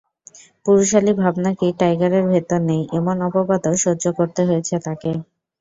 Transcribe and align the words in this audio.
পুরুষালি 0.65 1.11
ভাব 1.15 1.33
নাকি 1.45 1.67
টাইগারের 1.79 2.25
ভেতর 2.31 2.59
নেই, 2.69 2.81
এমন 2.97 3.17
অপবাদও 3.27 3.73
সহ্য 3.83 4.05
করতে 4.17 4.41
হয়েছে 4.49 4.75
তাঁকে। 4.85 5.11